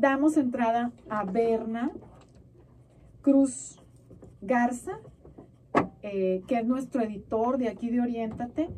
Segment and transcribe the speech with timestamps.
[0.00, 1.90] damos entrada a Berna
[3.22, 3.82] Cruz
[4.40, 5.00] Garza,
[6.02, 8.68] eh, que es nuestro editor de aquí de Oriéntate,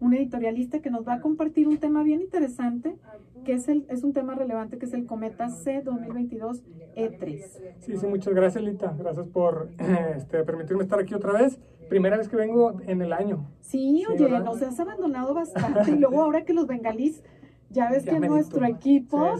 [0.00, 2.96] un editorialista que nos va a compartir un tema bien interesante,
[3.44, 6.62] que es, el, es un tema relevante, que es el Cometa C 2022
[6.96, 7.42] E3.
[7.80, 8.94] Sí, sí, muchas gracias, Lita.
[8.96, 9.70] Gracias por
[10.16, 11.58] este, permitirme estar aquí otra vez.
[11.88, 13.48] Primera vez que vengo en el año.
[13.60, 15.90] Sí, oye, nos has abandonado bastante.
[15.90, 17.22] y luego ahora que los bengalís
[17.70, 19.34] ya ves que nuestro equipo,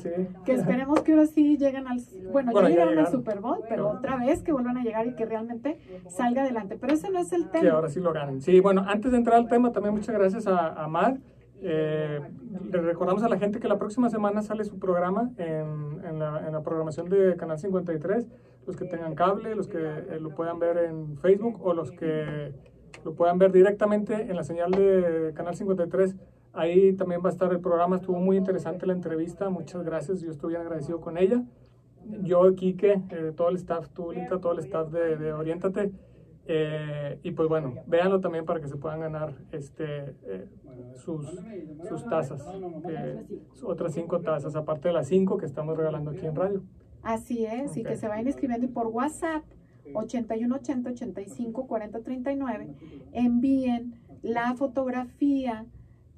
[0.45, 2.01] que esperemos que ahora sí lleguen al,
[2.31, 5.25] bueno, ya llegaron al Super Bowl, pero otra vez que vuelvan a llegar y que
[5.25, 5.79] realmente
[6.09, 6.77] salga adelante.
[6.79, 7.63] Pero ese no es el tema.
[7.63, 8.43] Sí, ahora sí lo ganen.
[8.43, 11.19] Sí, bueno, antes de entrar al tema, también muchas gracias a, a Mar.
[11.61, 12.21] Eh,
[12.71, 16.47] le recordamos a la gente que la próxima semana sale su programa en, en, la,
[16.47, 18.29] en la, programación de Canal 53.
[18.67, 22.53] Los que tengan cable, los que eh, lo puedan ver en Facebook o los que
[23.05, 26.17] lo puedan ver directamente en la señal de Canal 53
[26.59, 30.33] Ahí también va a estar el programa, estuvo muy interesante la entrevista, muchas gracias, yo
[30.33, 31.45] estoy bien agradecido con ella.
[32.25, 35.93] Yo, Quique, eh, todo el staff, tú, Lita, todo el staff de, de Oriéntate.
[36.47, 40.49] Eh, y pues bueno, véanlo también para que se puedan ganar este, eh,
[40.97, 41.29] sus,
[41.89, 42.45] sus tazas,
[43.63, 46.63] otras cinco tazas, aparte de las cinco que estamos regalando aquí en radio.
[47.05, 49.45] Así es, y que se vayan escribiendo y por WhatsApp
[49.95, 52.75] 8180 85 40 39
[53.13, 55.65] envíen la fotografía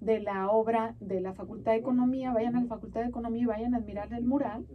[0.01, 3.47] de la obra de la Facultad de Economía, vayan a la Facultad de Economía y
[3.47, 4.67] vayan a admirar el mural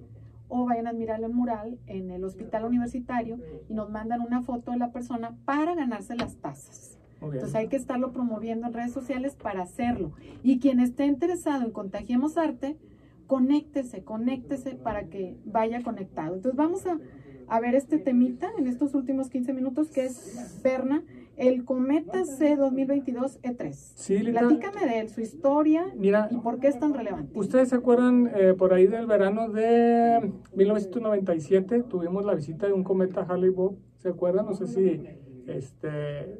[0.47, 4.71] o vayan a admirar el mural en el hospital universitario y nos mandan una foto
[4.71, 6.99] de la persona para ganarse las tazas.
[7.21, 10.11] Entonces hay que estarlo promoviendo en redes sociales para hacerlo.
[10.43, 12.77] Y quien esté interesado en Contagiemos Arte,
[13.25, 16.35] conéctese, conéctese para que vaya conectado.
[16.35, 16.99] Entonces vamos a,
[17.47, 21.03] a ver este temita en estos últimos 15 minutos que es Berna
[21.37, 23.71] el cometa C 2022 E3.
[23.73, 27.37] Sí, Platícame de él, su historia Mira, y por qué es tan relevante.
[27.37, 31.83] ¿Ustedes se acuerdan eh, por ahí del verano de 1997?
[31.83, 33.77] Tuvimos la visita de un cometa Halley-Bob.
[33.97, 34.45] ¿Se acuerdan?
[34.45, 35.01] No sé si
[35.47, 35.89] este,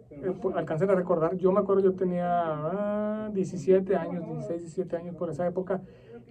[0.09, 1.37] eh, alcancen a recordar.
[1.37, 5.81] Yo me acuerdo, yo tenía 17 ah, años, 16, 17 años por esa época.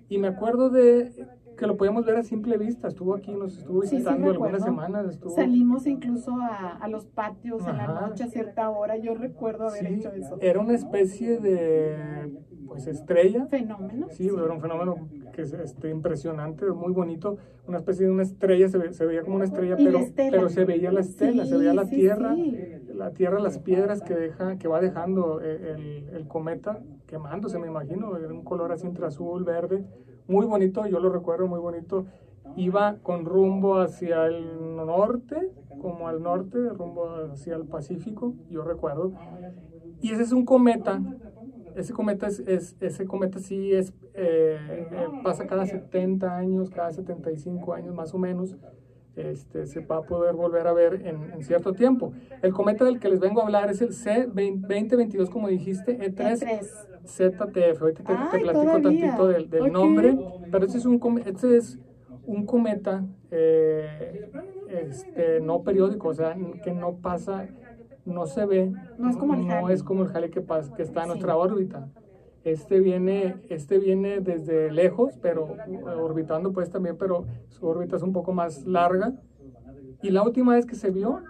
[0.08, 1.12] Y me acuerdo de
[1.56, 2.88] que lo podíamos ver a simple vista.
[2.88, 5.19] Estuvo aquí, nos estuvo visitando algunas semanas.
[5.34, 8.97] Salimos incluso a, a los patios en la noche a cierta hora.
[8.97, 10.38] Yo recuerdo haber hecho eso.
[10.41, 12.32] Era una especie de
[12.66, 13.47] pues estrella.
[13.47, 14.09] Fenómeno.
[14.10, 17.37] Sí, era un fenómeno que es este, impresionante, muy bonito.
[17.66, 20.92] Una especie de una estrella, se, se veía como una estrella, pero, pero se veía
[20.92, 22.36] la estela, se veía la tierra,
[22.92, 27.66] la tierra, las piedras que deja, que va dejando eh, el, el cometa quemándose, me
[27.66, 29.84] imagino, de un color así entre azul, verde
[30.28, 32.06] muy bonito, yo lo recuerdo muy bonito.
[32.56, 39.12] Iba con rumbo hacia el norte, como al norte, rumbo hacia el Pacífico, yo recuerdo.
[40.00, 41.00] Y ese es un cometa,
[41.74, 44.58] ese cometa, es, ese cometa sí es, eh,
[44.92, 48.56] eh, pasa cada 70 años, cada 75 años más o menos.
[49.16, 52.12] Este, se va a poder volver a ver en, cierto tiempo.
[52.42, 56.41] El cometa del que les vengo a hablar es el C2022, como dijiste, E3.
[56.41, 56.94] E3.
[57.06, 60.19] ZTF, ahorita te, platico tantito del, del nombre,
[60.50, 61.78] pero este es un, este es
[62.26, 64.30] un cometa eh,
[64.69, 67.47] este, no periódico, o sea, que no pasa,
[68.04, 70.82] no se ve, no es como el no es como el Halley que, pasa, que
[70.82, 71.88] está en nuestra órbita.
[72.44, 75.56] Este viene, este viene desde lejos, pero
[75.99, 79.15] orbitando pues también, pero su órbita es un poco más larga.
[80.03, 81.21] Y la última vez que se vio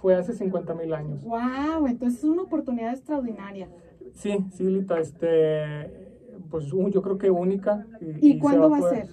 [0.00, 1.22] fue hace 50 mil años.
[1.24, 1.86] ¡Wow!
[1.86, 3.68] Entonces es una oportunidad extraordinaria.
[4.14, 6.08] Sí, sí, Lita, este,
[6.50, 7.86] pues yo creo que única.
[8.20, 9.06] ¿Y, cuándo va, a, ser?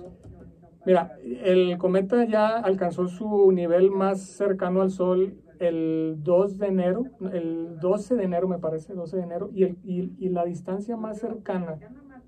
[0.86, 5.36] Mira, el cometa ya alcanzó su nivel más cercano al Sol
[5.68, 9.78] el 2 de enero, el 12 de enero me parece, 12 de enero, y, el,
[9.84, 11.79] y, la distancia más cercana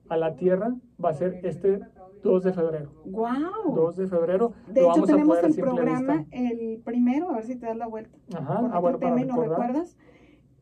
[0.09, 1.79] a la Tierra va a ser este
[2.23, 2.91] 2 de febrero.
[3.05, 3.75] ¡Wow!
[3.75, 4.53] 2 de febrero.
[4.67, 8.17] De hecho, tenemos el programa el primero, a ver si te das la vuelta.
[8.35, 9.95] Ajá, ah, bueno, para ¿no recuerdas?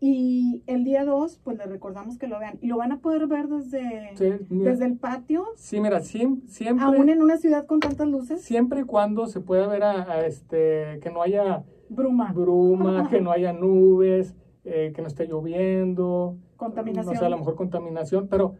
[0.05, 2.59] Y el día 2, pues les recordamos que lo vean.
[2.59, 4.11] Y lo van a poder ver desde,
[4.49, 5.45] desde el patio.
[5.55, 6.75] Sí, mira, siempre.
[6.81, 8.41] Aún en una ciudad con tantas luces.
[8.41, 13.31] Siempre y cuando se pueda ver a, este, que no haya bruma, bruma que no
[13.31, 14.35] haya nubes,
[14.65, 16.37] eh, que no esté lloviendo.
[16.57, 17.13] Contaminación.
[17.13, 18.55] No sé, a lo mejor contaminación, pero,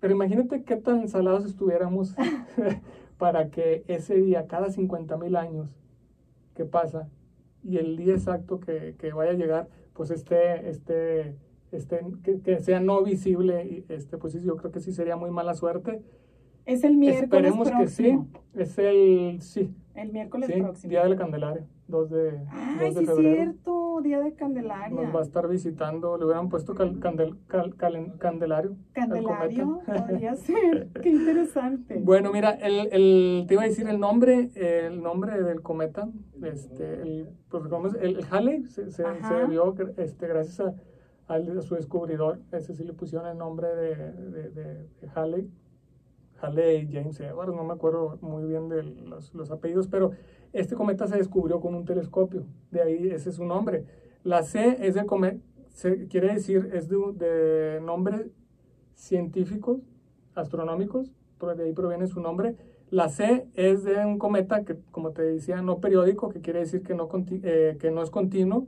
[0.00, 2.14] pero imagínate qué tan salados estuviéramos
[3.18, 5.68] para que ese día, cada 50 mil años
[6.54, 7.08] que pasa,
[7.62, 11.34] y el día exacto que, que vaya a llegar, pues este, este,
[11.72, 12.00] este
[12.44, 16.02] que, sea no visible, este, pues yo creo que sí sería muy mala suerte.
[16.64, 18.18] Es el miércoles Esperemos que sí,
[18.54, 20.90] es el, sí, El miércoles sí, próximo.
[20.90, 23.34] Día de la Candelaria, 2 de, Ay, 2 de sí, febrero.
[23.34, 24.94] cierto, Día de Candelaria.
[25.02, 28.76] Nos va a estar visitando, le hubieran puesto cal- candel- cal- calen- Candelario.
[28.92, 30.88] Candelario, podría ser.
[31.02, 31.98] Qué interesante.
[32.04, 36.08] Bueno, mira, el, el, te iba a decir el nombre, el nombre del cometa,
[36.42, 37.94] este, el, pues, ¿cómo es?
[37.94, 40.74] el, el Halley se, se, se debió este, gracias a,
[41.34, 45.50] a su descubridor, ese sí le pusieron el nombre de, de, de- de Halley,
[46.40, 50.12] Halley James Edwards, no me acuerdo muy bien de los, los apellidos, pero
[50.52, 53.84] este cometa se descubrió con un telescopio, de ahí ese es su nombre.
[54.24, 55.38] La C es de cometa,
[56.08, 58.30] quiere decir, es de, de nombre
[58.94, 59.80] científicos,
[60.34, 61.12] astronómicos,
[61.56, 62.56] de ahí proviene su nombre.
[62.90, 66.82] La C es de un cometa que, como te decía, no periódico, que quiere decir
[66.82, 67.08] que no,
[67.42, 68.66] eh, que no es continuo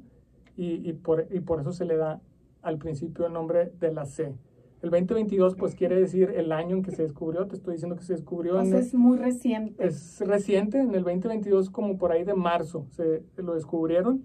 [0.57, 2.21] y por, y por eso se le da
[2.61, 4.35] al principio el nombre de la C.
[4.83, 8.03] El 2022 pues quiere decir el año en que se descubrió, te estoy diciendo que
[8.03, 9.85] se descubrió en Entonces el- es muy reciente.
[9.87, 14.25] es reciente, en el 2022 como por ahí de marzo se lo descubrieron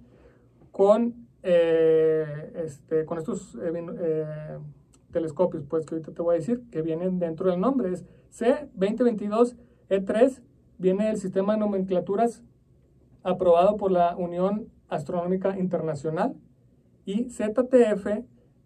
[0.71, 1.13] con,
[1.43, 4.57] eh, este, con estos eh, eh,
[5.11, 7.91] telescopios, pues que ahorita te voy a decir, que vienen dentro del nombre.
[7.93, 9.55] Es C2022
[9.89, 10.41] E3, E
[10.77, 12.43] viene el sistema de nomenclaturas
[13.23, 16.35] aprobado por la Unión Astronómica Internacional
[17.05, 18.23] y ZTF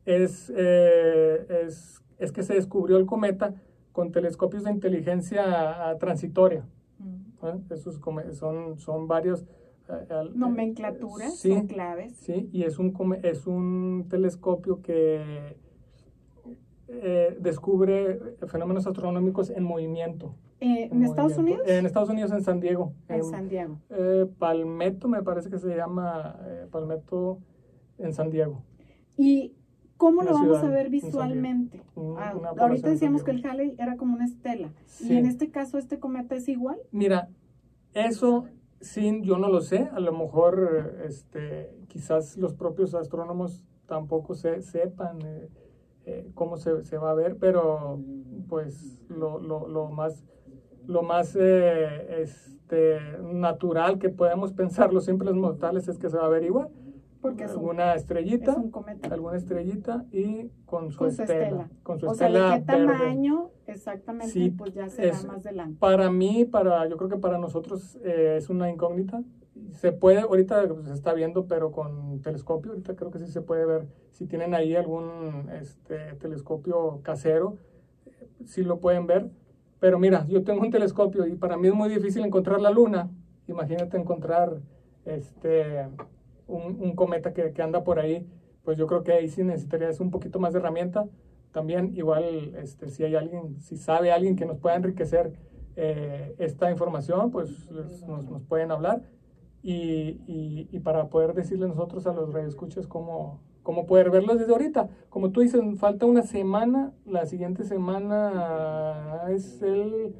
[0.09, 3.53] es, eh, es, es que se descubrió el cometa
[3.91, 6.65] con telescopios de inteligencia ah, transitoria.
[6.99, 7.45] Mm.
[7.47, 7.59] ¿eh?
[7.71, 7.99] Esos
[8.33, 9.45] son, son varios.
[9.89, 12.13] eh, al- Nomenclaturas sí, son claves.
[12.17, 15.55] Sí, y es un, es un telescopio que
[16.87, 20.33] eh, descubre fenómenos astronómicos en movimiento.
[20.59, 21.63] Eh, ¿En Estados movimiento.
[21.63, 21.77] Unidos?
[21.79, 22.93] En Estados Unidos, en San Diego.
[23.07, 23.77] En San Diego.
[23.91, 27.39] eh, Palmetto, me parece que se llama eh, Palmetto
[27.97, 28.63] en San Diego.
[29.17, 29.53] ¿Y
[29.99, 31.07] cómo lo vamos a ciudad ver San Diego.
[31.07, 31.81] visualmente?
[31.95, 33.45] Un- Ah, ahorita decíamos que el.
[33.45, 34.69] Halley era como una estela.
[34.87, 35.13] Sí.
[35.13, 36.77] ¿Y en este caso este cometa es igual?
[36.91, 37.29] Mira,
[37.93, 38.45] eso
[38.79, 39.89] sí, yo no lo sé.
[39.93, 45.49] A lo mejor, este, quizás los propios astrónomos tampoco se, sepan eh,
[46.05, 47.99] eh, cómo se, se va a ver, pero
[48.47, 50.23] pues lo, lo, lo más,
[50.87, 52.99] lo más eh, este,
[53.33, 56.69] natural que podemos pensar los simples mortales es que se va a ver igual.
[57.21, 59.13] Porque es un, alguna estrellita, es un cometa.
[59.13, 61.69] alguna estrellita y con su, Con su estela, estela.
[61.83, 62.87] con su O sea, estela ¿de qué verde.
[62.93, 63.49] tamaño?
[63.67, 65.77] Exactamente, Sí, pues ya será es- más adelante.
[65.79, 69.21] Para mí, para, yo creo que para nosotros eh, es una incógnita.
[69.71, 73.41] Se puede, ahorita pues, se está viendo, pero con telescopio, ahorita creo que sí se
[73.41, 73.87] puede ver.
[74.13, 77.57] Si tienen ahí algún este, telescopio casero,
[78.45, 79.29] sí lo pueden ver.
[79.81, 83.09] Pero mira, yo tengo un telescopio y para mí es muy difícil encontrar la luna.
[83.47, 84.61] Imagínate encontrar
[85.05, 85.87] este,
[86.49, 88.27] un, un cometa que, que anda por ahí.
[88.63, 91.07] Pues yo creo que ahí sí necesitarías un poquito más de herramienta.
[91.51, 95.33] También igual, este, si hay alguien, si sabe alguien que nos pueda enriquecer
[95.75, 99.01] eh, esta información, pues nos, nos pueden hablar.
[99.61, 104.51] Y, y, y para poder decirle nosotros a los radioescuchas cómo, cómo poder verlos desde
[104.51, 104.89] ahorita.
[105.09, 110.15] Como tú dices, falta una semana, la siguiente semana es el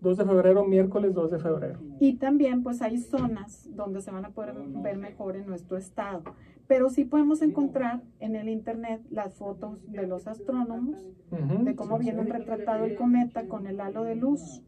[0.00, 1.80] 2 de febrero, miércoles 2 de febrero.
[2.00, 6.22] Y también pues hay zonas donde se van a poder ver mejor en nuestro estado.
[6.66, 10.98] Pero sí podemos encontrar en el internet las fotos de los astrónomos,
[11.30, 14.62] de cómo viene retratado el cometa con el halo de luz,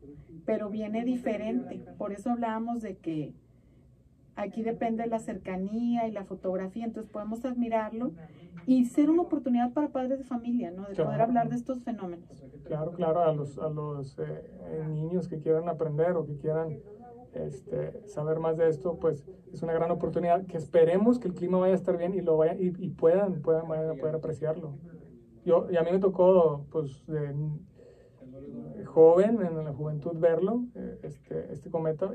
[0.47, 1.85] pero viene diferente.
[1.99, 3.35] Por eso hablábamos de que
[4.43, 8.13] aquí depende de la cercanía y la fotografía, entonces podemos admirarlo
[8.67, 10.83] y ser una oportunidad para padres de familia, ¿no?
[10.83, 11.23] De poder Claro.
[11.25, 12.29] hablar de estos fenómenos.
[12.65, 16.79] Claro, claro, a los, a los eh, eh, niños que quieran aprender o que quieran
[17.33, 21.59] este, saber más de esto, pues es una gran oportunidad que esperemos que el clima
[21.59, 24.75] vaya a estar bien y lo vaya y, y puedan, puedan, vayan a poder apreciarlo.
[25.45, 27.35] Yo, y a mí me tocó, pues, de
[28.91, 32.11] joven, en la juventud, verlo, eh, este, este cometa.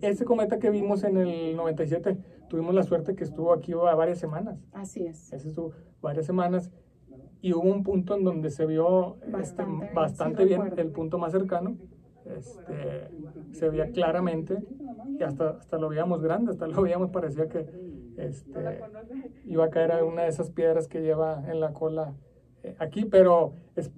[0.00, 2.16] Este cometa que vimos en el 97,
[2.48, 4.58] tuvimos la suerte que estuvo aquí varias semanas.
[4.72, 5.32] Así es.
[5.32, 6.70] Ese estuvo varias semanas
[7.40, 10.82] y hubo un punto en donde se vio este, Bastante, bastante sí bien, recuerdo.
[10.82, 11.76] el punto más cercano.
[12.24, 13.08] Este,
[13.52, 14.58] se veía claramente
[15.18, 17.66] y hasta, hasta lo veíamos grande, hasta lo veíamos, parecía que
[18.18, 18.80] este,
[19.46, 22.14] iba a caer a una de esas piedras que lleva en la cola
[22.62, 23.90] eh, aquí, pero es,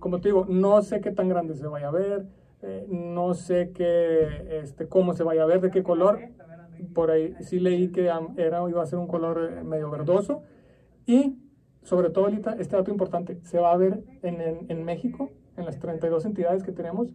[0.00, 2.26] como te digo, no sé qué tan grande se vaya a ver,
[2.62, 6.18] eh, no sé qué, este, cómo se vaya a ver, de qué color.
[6.94, 10.42] Por ahí sí leí que era, iba a ser un color eh, medio verdoso.
[11.06, 11.36] Y
[11.82, 15.64] sobre todo ahorita, este dato importante, se va a ver en, en, en México, en
[15.66, 17.12] las 32 entidades que tenemos,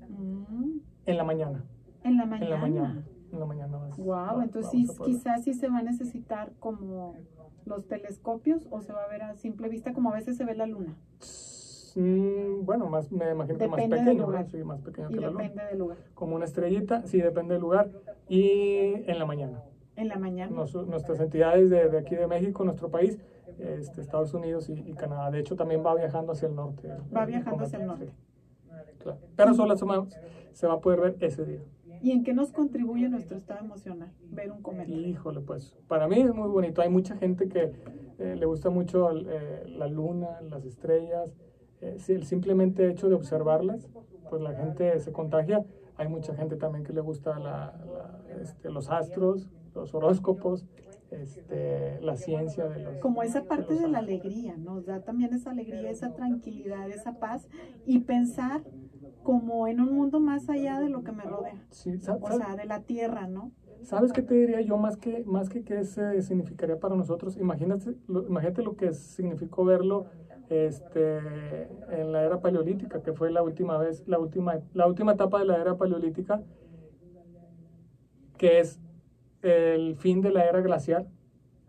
[0.55, 1.63] Mm, en la mañana.
[2.03, 2.45] En la mañana.
[2.45, 3.03] En la mañana.
[3.31, 3.77] En la mañana.
[3.97, 7.15] Wow, entonces quizás sí se va a necesitar como
[7.65, 10.55] los telescopios o se va a ver a simple vista como a veces se ve
[10.55, 10.95] la luna.
[11.95, 15.43] Mm, bueno, más, me imagino que más pequeño, sí, más pequeño que la luna.
[15.43, 15.97] Depende del lugar.
[16.13, 17.89] Como una estrellita, sí, depende del lugar.
[18.27, 19.63] Y en la mañana.
[19.95, 20.51] En la mañana.
[20.87, 23.17] nuestras entidades de, de, aquí de México, nuestro país,
[23.57, 25.31] este, Estados Unidos y, Canadá.
[25.31, 26.89] De hecho, también va viajando hacia el norte.
[27.15, 28.11] Va viajando hacia el norte.
[28.99, 29.19] Claro.
[29.35, 29.77] Pero solo
[30.51, 31.61] se va a poder ver ese día.
[32.01, 34.91] ¿Y en qué nos contribuye nuestro estado emocional ver un cometa?
[34.91, 36.81] Híjole, pues para mí es muy bonito.
[36.81, 37.71] Hay mucha gente que
[38.19, 41.31] eh, le gusta mucho eh, la luna, las estrellas.
[41.81, 43.87] Eh, el simplemente hecho de observarlas,
[44.29, 45.63] pues la gente se contagia.
[45.97, 47.73] Hay mucha gente también que le gusta la,
[48.41, 50.65] este, los astros, los horóscopos,
[51.11, 52.97] este, la ciencia de los...
[52.97, 57.47] Como esa parte de, la alegría, nos da también esa alegría, esa tranquilidad, esa paz
[57.85, 58.63] y pensar
[59.23, 61.63] como en un mundo más allá de lo que me rodea.
[62.21, 63.51] o sea, de la tierra, ¿no?
[63.81, 67.37] ¿Sabes qué te diría yo más que más que qué se significaría para nosotros?
[67.37, 70.07] Imagínate lo, imagínate lo que significó verlo
[70.49, 71.17] este,
[71.91, 75.45] en la era paleolítica, que fue la última vez, la última, la última etapa de
[75.45, 76.41] la era paleolítica,
[78.37, 78.79] que es
[79.41, 81.07] el fin de la era glacial,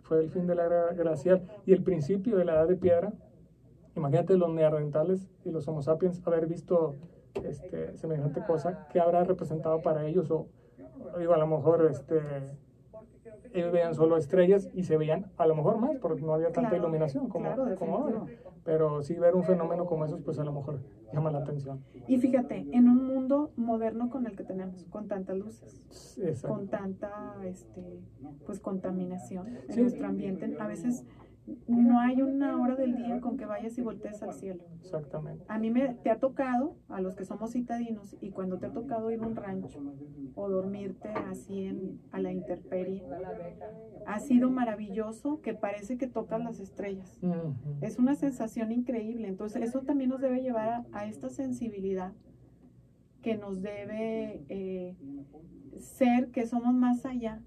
[0.02, 3.12] fue el fin de la era glacial y el principio de la edad de piedra.
[3.96, 6.94] Imagínate los neandertales y los homo sapiens haber visto
[7.44, 10.30] este, semejante cosa, ¿qué habrá representado para ellos?
[10.30, 10.48] O
[11.18, 12.20] digo, a lo mejor este,
[13.56, 16.76] ellos veían solo estrellas y se veían a lo mejor más, porque no había tanta
[16.76, 18.24] iluminación como, como ahora.
[18.64, 20.80] Pero sí ver un fenómeno como esos, pues a lo mejor
[21.12, 21.84] llama la atención.
[22.08, 25.82] Y fíjate, en un mundo moderno con el que tenemos, con tantas luces,
[26.42, 28.00] con tanta este,
[28.44, 31.04] pues contaminación en nuestro ambiente, a veces
[31.68, 34.64] no hay una hora del día con que vayas y voltees al cielo.
[34.80, 35.44] Exactamente.
[35.48, 38.72] A mí me te ha tocado, a los que somos citadinos, y cuando te ha
[38.72, 39.80] tocado ir a un rancho
[40.34, 43.04] o dormirte así en, a la intemperie,
[44.06, 47.20] ha sido maravilloso que parece que tocas las estrellas.
[47.80, 49.28] Es una sensación increíble.
[49.28, 52.12] Entonces, eso también nos debe llevar a, esta sensibilidad
[53.22, 54.96] que nos debe eh,
[55.78, 57.40] ser que somos más allá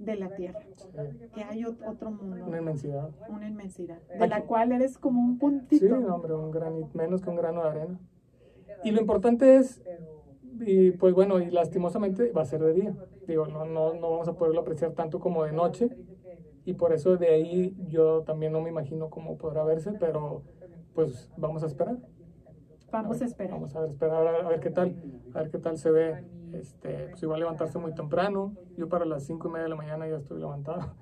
[0.00, 0.60] de la tierra,
[1.34, 2.44] que hay otro mundo.
[2.46, 3.10] Una inmensidad.
[3.28, 5.86] Una inmensidad, de la cual eres como un puntito.
[5.86, 8.00] Sí, hombre, un granito, menos que un grano de arena.
[8.82, 9.82] Y lo importante es,
[10.60, 12.96] y pues bueno, y lastimosamente va a ser de día.
[13.26, 15.90] Digo, no, no, no vamos a poderlo apreciar tanto como de noche,
[16.64, 20.42] y por eso de ahí yo también no me imagino cómo podrá verse, pero
[20.94, 21.98] pues vamos a esperar.
[22.92, 23.52] Vamos a, esperar.
[23.52, 24.94] Vamos a esperar a ver qué tal,
[25.34, 28.54] a ver qué tal se ve este, pues igual levantarse muy temprano.
[28.76, 30.94] Yo para las cinco y media de la mañana ya estoy levantado.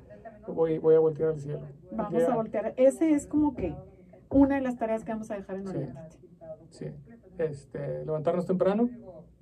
[0.46, 1.60] Voy, voy a voltear al cielo.
[1.92, 2.74] Vamos a voltear.
[2.76, 3.74] Ese es como que
[4.30, 6.16] una de las tareas que vamos a dejar en Orientate.
[6.70, 6.86] Sí,
[7.38, 8.88] Este, levantarnos temprano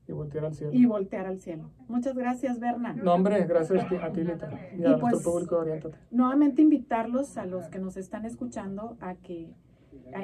[0.09, 0.73] y voltear al cielo.
[0.73, 1.71] Y voltear al cielo.
[1.89, 2.93] Muchas gracias, Berna.
[2.93, 4.51] No, hombre, gracias a ti, Lita.
[4.77, 5.99] Y, a nuestro pues, público de Orientate.
[6.11, 9.55] Nuevamente invitarlos a los que nos están escuchando a que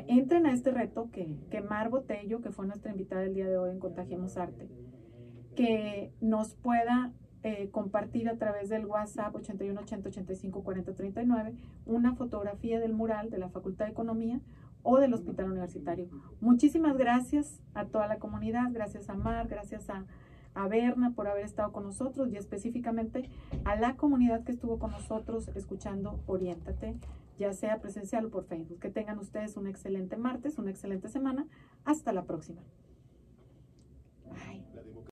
[0.08, 3.58] entren a este reto que, que Mar Botello, que fue nuestra invitada el día de
[3.58, 4.68] hoy en Contagiemos Arte,
[5.54, 7.12] que nos pueda
[7.44, 11.54] eh, compartir a través del WhatsApp 81 80 85 40 39
[11.86, 14.40] una fotografía del mural de la Facultad de Economía
[14.84, 16.08] o del Hospital Universitario.
[16.40, 20.04] Muchísimas gracias a toda la comunidad, gracias a Mar, gracias a,
[20.54, 23.28] a Berna por haber estado con nosotros y específicamente
[23.64, 26.94] a la comunidad que estuvo con nosotros escuchando Oriéntate,
[27.38, 28.80] ya sea presencial o por Facebook.
[28.80, 31.46] Que tengan ustedes un excelente martes, una excelente semana.
[31.84, 32.62] Hasta la próxima.